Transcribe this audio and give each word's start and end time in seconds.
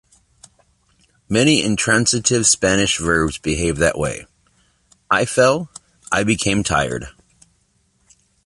Many 1.29 1.61
intransitive 1.63 2.47
Spanish 2.47 2.97
verbs 2.97 3.37
behave 3.37 3.77
that 3.77 3.99
way:', 3.99 4.25
I 5.11 5.25
fell;', 5.25 5.69
I 6.11 6.23
became 6.23 6.63
tired. 6.63 7.09